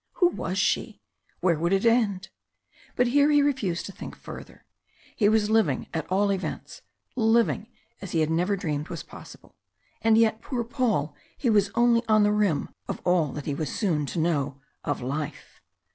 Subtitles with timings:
[0.13, 0.99] Who was she?
[1.41, 2.29] Where would it end?
[2.95, 4.65] But here he refused to think further.
[5.15, 6.81] He was living at all events
[7.15, 7.67] living
[8.01, 9.53] as he had never dreamed was possible.
[10.01, 13.71] And yet, poor Paul, he was only on the rim of all that he was
[13.71, 15.61] soon to know of life.